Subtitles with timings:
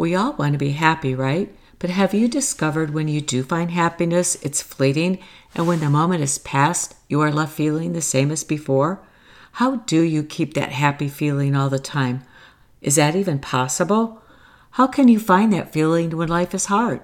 [0.00, 1.54] We all want to be happy, right?
[1.78, 5.18] But have you discovered when you do find happiness, it's fleeting,
[5.54, 9.02] and when the moment is past, you are left feeling the same as before?
[9.52, 12.22] How do you keep that happy feeling all the time?
[12.80, 14.22] Is that even possible?
[14.70, 17.02] How can you find that feeling when life is hard?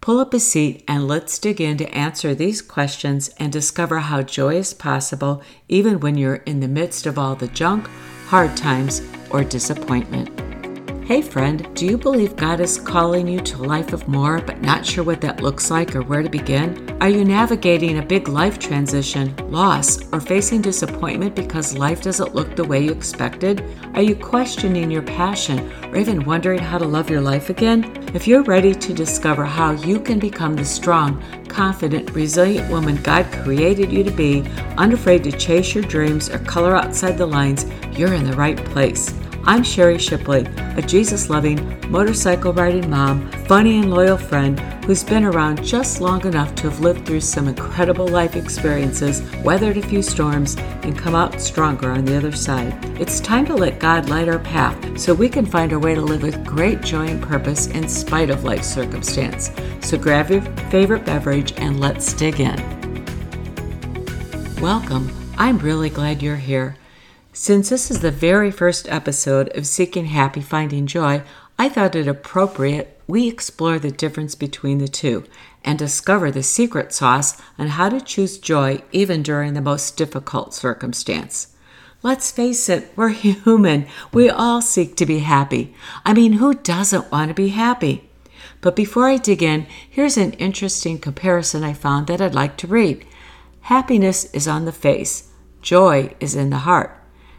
[0.00, 4.22] Pull up a seat and let's dig in to answer these questions and discover how
[4.22, 7.90] joy is possible even when you're in the midst of all the junk,
[8.28, 10.47] hard times, or disappointment.
[11.08, 14.60] Hey, friend, do you believe God is calling you to a life of more, but
[14.60, 16.98] not sure what that looks like or where to begin?
[17.00, 22.54] Are you navigating a big life transition, loss, or facing disappointment because life doesn't look
[22.54, 23.64] the way you expected?
[23.94, 28.06] Are you questioning your passion or even wondering how to love your life again?
[28.12, 33.24] If you're ready to discover how you can become the strong, confident, resilient woman God
[33.32, 34.42] created you to be,
[34.76, 39.14] unafraid to chase your dreams or color outside the lines, you're in the right place.
[39.48, 45.24] I'm Sherry Shipley, a Jesus loving, motorcycle riding mom, funny and loyal friend who's been
[45.24, 50.02] around just long enough to have lived through some incredible life experiences, weathered a few
[50.02, 52.74] storms, and come out stronger on the other side.
[53.00, 56.02] It's time to let God light our path so we can find our way to
[56.02, 59.50] live with great joy and purpose in spite of life's circumstance.
[59.80, 62.54] So grab your favorite beverage and let's dig in.
[64.60, 65.10] Welcome.
[65.38, 66.76] I'm really glad you're here.
[67.40, 71.22] Since this is the very first episode of Seeking Happy Finding Joy,
[71.56, 75.22] I thought it appropriate we explore the difference between the two
[75.64, 80.52] and discover the secret sauce on how to choose joy even during the most difficult
[80.52, 81.54] circumstance.
[82.02, 83.86] Let's face it, we're human.
[84.12, 85.76] We all seek to be happy.
[86.04, 88.10] I mean, who doesn't want to be happy?
[88.60, 92.66] But before I dig in, here's an interesting comparison I found that I'd like to
[92.66, 93.06] read.
[93.60, 95.30] Happiness is on the face,
[95.62, 96.96] joy is in the heart.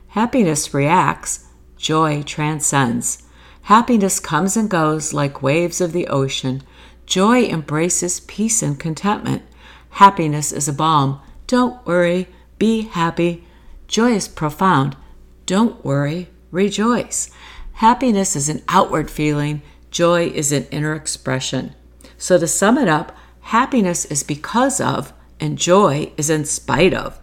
[0.10, 1.46] Happiness reacts,
[1.78, 3.24] joy transcends.
[3.64, 6.64] Happiness comes and goes like waves of the ocean.
[7.06, 9.44] Joy embraces peace and contentment.
[9.92, 11.22] Happiness is a balm.
[11.46, 13.45] Don't worry, be happy.
[13.88, 14.98] Joy is profound.
[15.45, 17.30] Don't worry, rejoice.
[17.73, 21.76] Happiness is an outward feeling, joy is an inner expression.
[22.17, 27.22] So, to sum it up, happiness is because of, and joy is in spite of.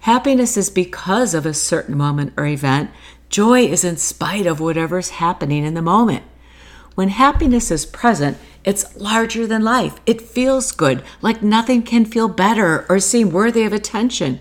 [0.00, 2.90] Happiness is because of a certain moment or event.
[3.28, 6.24] Joy is in spite of whatever's happening in the moment.
[6.94, 10.00] When happiness is present, it's larger than life.
[10.06, 14.40] It feels good, like nothing can feel better or seem worthy of attention.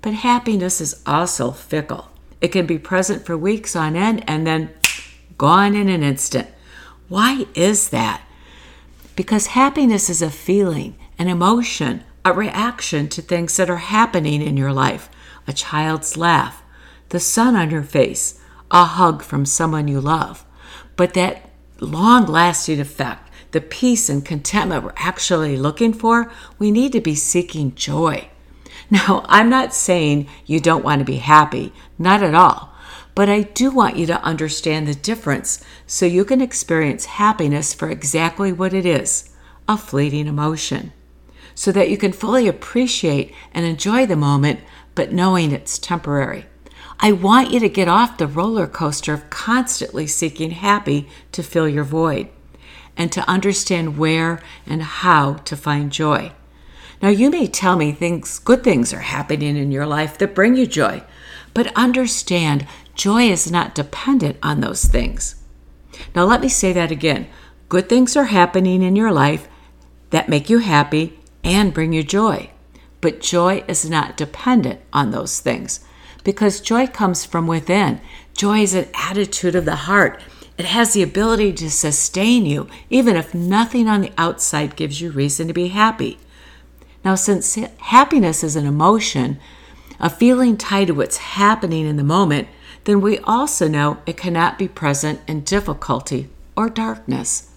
[0.00, 2.08] But happiness is also fickle.
[2.40, 4.70] It can be present for weeks on end and then
[5.36, 6.48] gone in an instant.
[7.08, 8.22] Why is that?
[9.14, 14.56] Because happiness is a feeling, an emotion, a reaction to things that are happening in
[14.56, 15.10] your life
[15.46, 16.62] a child's laugh,
[17.08, 20.44] the sun on your face, a hug from someone you love.
[20.94, 26.92] But that long lasting effect, the peace and contentment we're actually looking for, we need
[26.92, 28.28] to be seeking joy.
[28.92, 32.72] Now, I'm not saying you don't want to be happy, not at all.
[33.14, 37.88] But I do want you to understand the difference so you can experience happiness for
[37.88, 39.30] exactly what it is
[39.68, 40.92] a fleeting emotion
[41.60, 44.58] so that you can fully appreciate and enjoy the moment,
[44.94, 46.46] but knowing it's temporary.
[46.98, 51.68] I want you to get off the roller coaster of constantly seeking happy to fill
[51.68, 52.30] your void
[52.96, 56.32] and to understand where and how to find joy.
[57.02, 60.56] Now, you may tell me things, good things are happening in your life that bring
[60.56, 61.02] you joy,
[61.52, 65.34] but understand joy is not dependent on those things.
[66.14, 67.28] Now, let me say that again.
[67.68, 69.46] Good things are happening in your life
[70.08, 72.50] that make you happy and bring you joy.
[73.00, 75.80] But joy is not dependent on those things
[76.24, 78.00] because joy comes from within.
[78.34, 80.20] Joy is an attitude of the heart.
[80.58, 85.10] It has the ability to sustain you, even if nothing on the outside gives you
[85.10, 86.18] reason to be happy.
[87.04, 89.40] Now, since happiness is an emotion,
[89.98, 92.48] a feeling tied to what's happening in the moment,
[92.84, 97.49] then we also know it cannot be present in difficulty or darkness.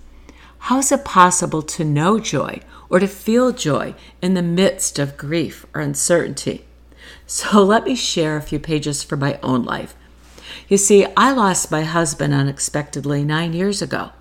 [0.67, 2.61] How is it possible to know joy
[2.93, 6.63] or to feel joy in the midst of grief or uncertainty.
[7.25, 9.95] So let me share a few pages from my own life.
[10.67, 14.11] You see, I lost my husband unexpectedly nine years ago.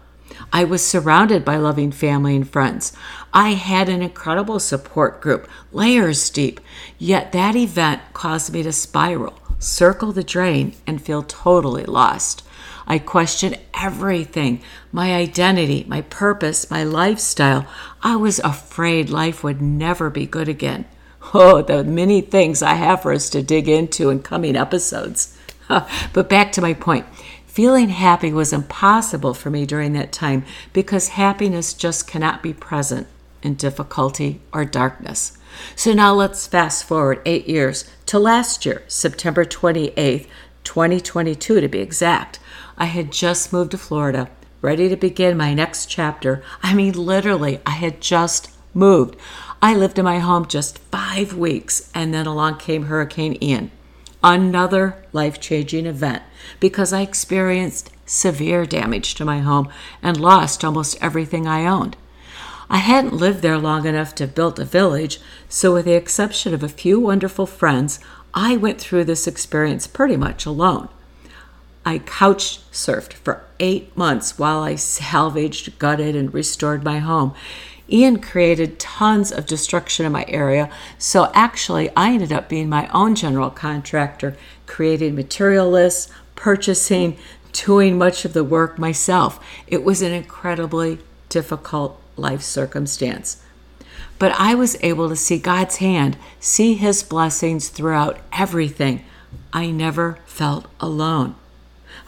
[0.51, 2.95] I was surrounded by loving family and friends.
[3.35, 6.59] I had an incredible support group, layers deep,
[6.99, 12.43] yet that event caused me to spiral, circle the drain, and feel totally lost.
[12.87, 17.67] I questioned everything my identity, my purpose, my lifestyle.
[18.03, 20.87] I was afraid life would never be good again.
[21.35, 25.39] Oh, the many things I have for us to dig into in coming episodes.
[25.69, 27.07] but back to my point
[27.53, 30.43] Feeling happy was impossible for me during that time
[30.73, 33.07] because happiness just cannot be present
[33.43, 35.37] in difficulty or darkness.
[35.77, 40.27] So now let's fast forward eight years to last year, September 28th,
[40.65, 42.39] 2022 to be exact.
[42.83, 44.29] I had just moved to Florida,
[44.61, 46.43] ready to begin my next chapter.
[46.65, 49.15] I mean, literally, I had just moved.
[49.63, 53.71] I lived in my home just five weeks, and then along came Hurricane Ian.
[54.21, 56.25] Another life changing event
[56.59, 59.69] because I experienced severe damage to my home
[60.03, 61.97] and lost almost everything I owned.
[62.69, 66.65] I hadn't lived there long enough to build a village, so with the exception of
[66.65, 68.01] a few wonderful friends,
[68.35, 70.89] I went through this experience pretty much alone.
[71.85, 77.35] I couch surfed for eight months while I salvaged, gutted, and restored my home.
[77.91, 82.89] Ian created tons of destruction in my area, so actually, I ended up being my
[82.89, 84.37] own general contractor,
[84.67, 87.19] creating material lists, purchasing,
[87.53, 89.45] doing much of the work myself.
[89.67, 93.43] It was an incredibly difficult life circumstance.
[94.19, 99.05] But I was able to see God's hand, see His blessings throughout everything.
[99.53, 101.35] I never felt alone.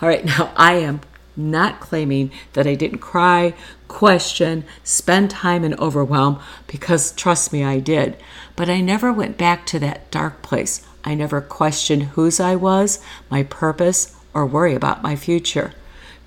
[0.00, 1.00] All right, now I am
[1.36, 3.54] not claiming that I didn't cry,
[3.88, 8.16] question, spend time in overwhelm, because trust me, I did.
[8.56, 10.86] But I never went back to that dark place.
[11.04, 15.72] I never questioned whose I was, my purpose, or worry about my future.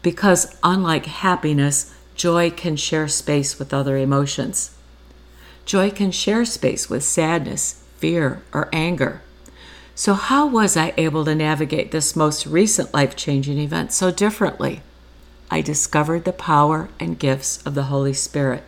[0.01, 4.71] Because unlike happiness, joy can share space with other emotions.
[5.65, 9.21] Joy can share space with sadness, fear, or anger.
[9.97, 14.83] So, how was I able to navigate this most recent life changing event so differently?
[15.49, 18.63] I discovered the power and gifts of the Holy Spirit.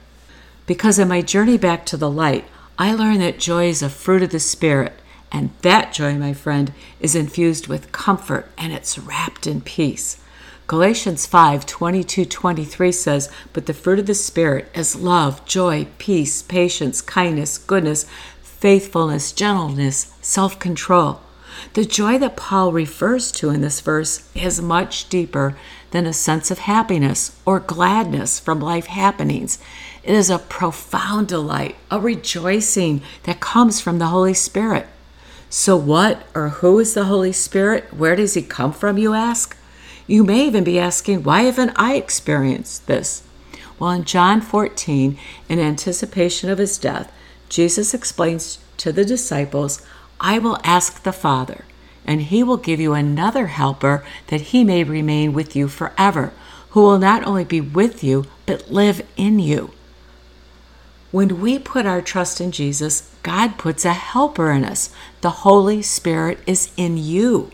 [0.66, 2.46] Because in my journey back to the light,
[2.80, 4.94] I learned that joy is a fruit of the Spirit,
[5.32, 10.20] and that joy, my friend, is infused with comfort and it's wrapped in peace.
[10.66, 16.42] Galatians 5 22 23 says, But the fruit of the Spirit is love, joy, peace,
[16.42, 18.08] patience, kindness, goodness,
[18.42, 21.22] faithfulness, gentleness, self control.
[21.74, 25.58] The joy that Paul refers to in this verse is much deeper
[25.90, 29.58] than a sense of happiness or gladness from life happenings.
[30.04, 34.86] It is a profound delight, a rejoicing that comes from the Holy Spirit.
[35.50, 37.92] So, what or who is the Holy Spirit?
[37.92, 39.58] Where does he come from, you ask?
[40.06, 43.24] You may even be asking, why haven't I experienced this?
[43.80, 45.18] Well, in John 14,
[45.50, 47.12] in anticipation of his death,
[47.50, 49.82] Jesus explains to the disciples,
[50.20, 51.66] I will ask the Father,
[52.06, 56.34] and he will give you another helper that he may remain with you forever,
[56.72, 59.72] who will not only be with you, but live in you.
[61.12, 64.94] When we put our trust in Jesus, God puts a helper in us.
[65.22, 67.52] The Holy Spirit is in you.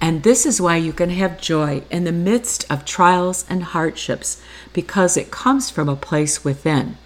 [0.00, 4.40] And this is why you can have joy in the midst of trials and hardships,
[4.72, 6.96] because it comes from a place within.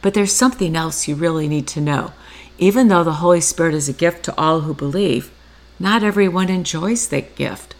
[0.00, 2.12] But there's something else you really need to know.
[2.58, 5.30] Even though the Holy Spirit is a gift to all who believe,
[5.78, 7.74] not everyone enjoys that gift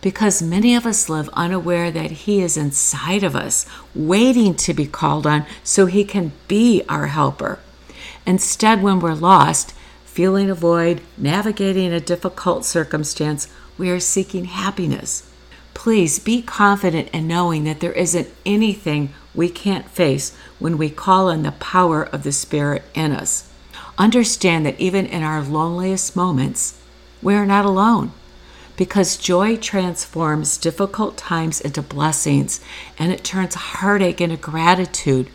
[0.00, 4.86] because many of us live unaware that He is inside of us, waiting to be
[4.86, 7.58] called on so He can be our helper.
[8.26, 9.72] Instead, when we're lost,
[10.04, 15.30] feeling a void, navigating a difficult circumstance, we are seeking happiness.
[15.74, 21.28] Please be confident in knowing that there isn't anything we can't face when we call
[21.28, 23.49] on the power of the Spirit in us.
[24.00, 26.80] Understand that even in our loneliest moments,
[27.20, 28.12] we are not alone
[28.74, 32.62] because joy transforms difficult times into blessings
[32.98, 35.28] and it turns heartache into gratitude.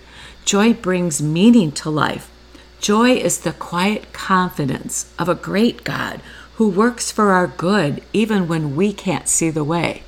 [0.45, 2.31] Joy brings meaning to life.
[2.79, 6.19] Joy is the quiet confidence of a great God
[6.55, 10.01] who works for our good even when we can't see the way.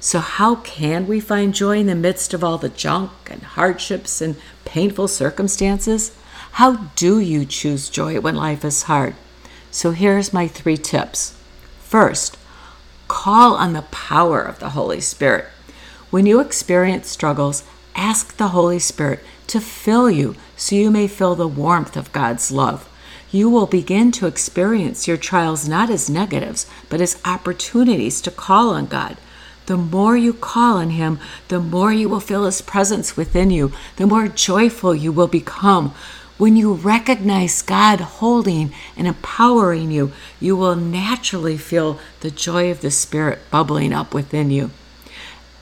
[0.00, 4.22] So, how can we find joy in the midst of all the junk and hardships
[4.22, 6.12] and painful circumstances?
[6.52, 9.14] How do you choose joy when life is hard?
[9.70, 11.36] So, here's my three tips.
[11.80, 12.36] First,
[13.08, 15.46] call on the power of the Holy Spirit.
[16.10, 17.64] When you experience struggles,
[17.94, 22.50] ask the Holy Spirit to fill you so you may feel the warmth of God's
[22.50, 22.88] love.
[23.32, 28.70] You will begin to experience your trials not as negatives, but as opportunities to call
[28.70, 29.16] on God.
[29.66, 33.72] The more you call on Him, the more you will feel His presence within you,
[33.96, 35.94] the more joyful you will become.
[36.40, 42.80] When you recognize God holding and empowering you, you will naturally feel the joy of
[42.80, 44.70] the Spirit bubbling up within you.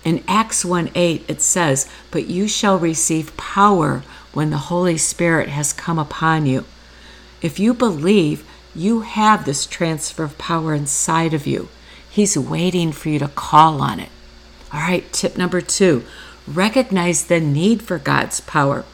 [0.05, 5.49] In Acts 1 8, it says, But you shall receive power when the Holy Spirit
[5.49, 6.65] has come upon you.
[7.43, 11.71] If you believe, you have this transfer of power inside of you.
[12.09, 14.11] He's waiting for you to call on it.
[14.73, 16.05] All right, tip number two
[16.47, 18.85] recognize the need for God's power.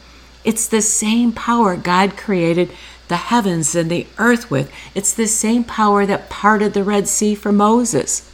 [0.45, 2.71] It's the same power God created
[3.09, 4.71] the heavens and the earth with.
[4.95, 8.31] It's the same power that parted the Red Sea for Moses.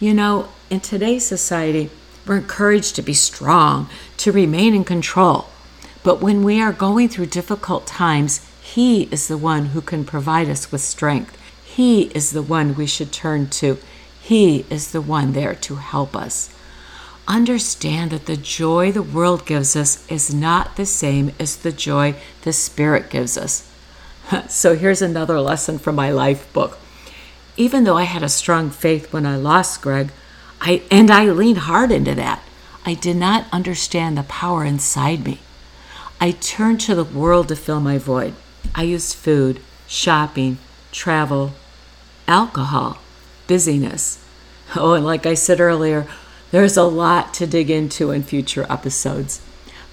[0.00, 1.90] You know, in today's society,
[2.26, 5.46] we're encouraged to be strong, to remain in control.
[6.02, 10.48] But when we are going through difficult times, He is the one who can provide
[10.48, 11.38] us with strength.
[11.64, 13.78] He is the one we should turn to.
[14.20, 16.53] He is the one there to help us.
[17.26, 22.14] Understand that the joy the world gives us is not the same as the joy
[22.42, 23.70] the Spirit gives us.
[24.48, 26.78] so here's another lesson from my life book.
[27.56, 30.10] Even though I had a strong faith when I lost Greg,
[30.60, 32.42] I, and I leaned hard into that,
[32.84, 35.40] I did not understand the power inside me.
[36.20, 38.34] I turned to the world to fill my void.
[38.74, 40.58] I used food, shopping,
[40.92, 41.52] travel,
[42.28, 42.98] alcohol,
[43.46, 44.20] busyness.
[44.76, 46.08] Oh, and like I said earlier,
[46.54, 49.42] there's a lot to dig into in future episodes.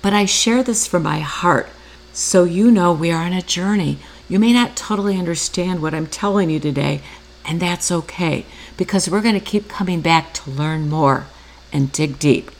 [0.03, 1.67] But I share this from my heart
[2.13, 3.97] so you know we are on a journey.
[4.29, 7.01] You may not totally understand what I'm telling you today,
[7.43, 8.45] and that's okay
[8.77, 11.25] because we're going to keep coming back to learn more
[11.73, 12.51] and dig deep.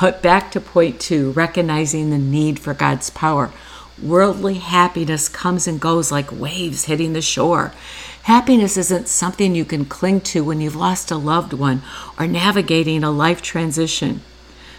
[0.00, 3.50] But back to point two recognizing the need for God's power.
[4.02, 7.74] Worldly happiness comes and goes like waves hitting the shore.
[8.24, 11.82] Happiness isn't something you can cling to when you've lost a loved one
[12.16, 14.20] or navigating a life transition.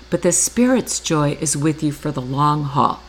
[0.09, 3.01] But the Spirit's joy is with you for the long haul.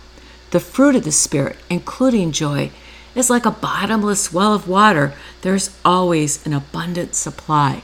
[0.50, 2.72] The fruit of the Spirit, including joy,
[3.14, 5.14] is like a bottomless well of water.
[5.42, 7.82] There's always an abundant supply.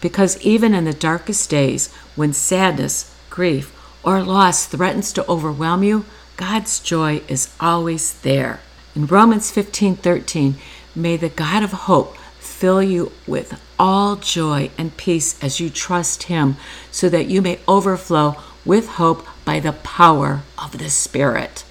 [0.00, 6.04] Because even in the darkest days, when sadness, grief, or loss threatens to overwhelm you,
[6.36, 8.60] God's joy is always there.
[8.96, 10.56] In Romans 15:13,
[10.94, 16.24] May the God of hope fill you with all joy and peace as you trust
[16.24, 16.56] Him,
[16.90, 21.64] so that you may overflow with hope by the power of the Spirit.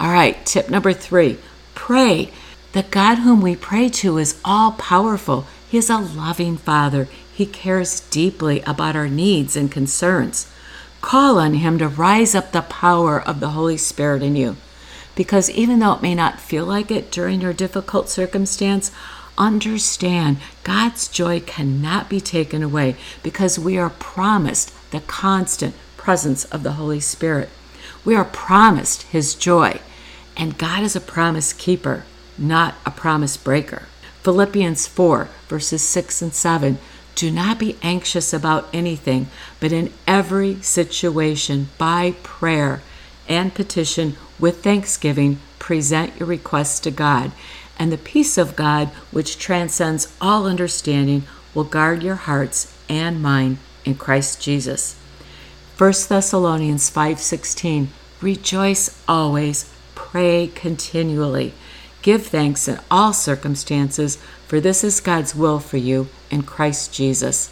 [0.00, 1.38] All right, tip number three
[1.74, 2.32] pray.
[2.72, 5.46] The God whom we pray to is all powerful.
[5.68, 7.06] He is a loving Father.
[7.34, 10.50] He cares deeply about our needs and concerns.
[11.02, 14.56] Call on Him to rise up the power of the Holy Spirit in you.
[15.14, 18.90] Because even though it may not feel like it during your difficult circumstance,
[19.36, 26.62] understand God's joy cannot be taken away because we are promised the constant presence of
[26.62, 27.48] the Holy Spirit.
[28.04, 29.80] We are promised His joy,
[30.36, 32.04] and God is a promise keeper,
[32.36, 33.84] not a promise breaker.
[34.22, 36.78] Philippians 4, verses 6 and 7
[37.14, 39.28] Do not be anxious about anything,
[39.60, 42.82] but in every situation, by prayer
[43.28, 47.32] and petition, with thanksgiving, present your requests to God,
[47.78, 51.24] and the peace of God, which transcends all understanding,
[51.54, 54.96] will guard your hearts and mind in Christ Jesus.
[55.76, 57.88] 1 Thessalonians 5:16
[58.20, 61.54] Rejoice always, pray continually.
[62.02, 67.50] Give thanks in all circumstances, for this is God's will for you in Christ Jesus.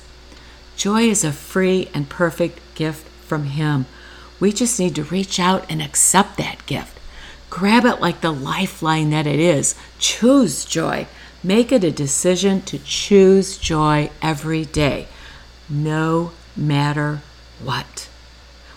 [0.77, 3.87] Joy is a free and perfect gift from Him.
[4.41, 6.99] We just need to reach out and accept that gift.
[7.51, 9.75] Grab it like the lifeline that it is.
[9.99, 11.07] Choose joy.
[11.43, 15.09] Make it a decision to choose joy every day,
[15.69, 17.23] no matter
[17.63, 18.09] what.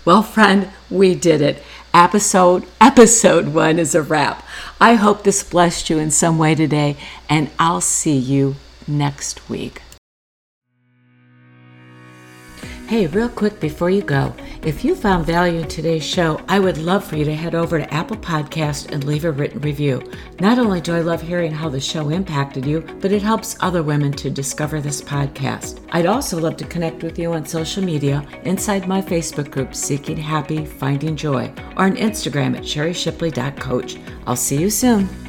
[0.06, 1.64] Well, friend, we did it.
[1.94, 4.46] Episode episode 1 is a wrap.
[4.82, 6.98] I hope this blessed you in some way today,
[7.30, 8.56] and I'll see you
[8.88, 9.82] next week.
[12.88, 16.78] Hey, real quick before you go, if you found value in today's show, I would
[16.78, 20.02] love for you to head over to Apple Podcast and leave a written review.
[20.40, 23.84] Not only do I love hearing how the show impacted you, but it helps other
[23.84, 25.86] women to discover this podcast.
[25.92, 30.18] I'd also love to connect with you on social media inside my Facebook group, Seeking
[30.18, 33.98] Happy, Finding Joy, or on Instagram at sherryshipley.coach.
[34.26, 35.23] I'll see you soon.